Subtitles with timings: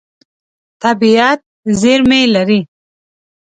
[0.83, 1.39] طبیعت
[1.79, 2.59] زېرمې لري.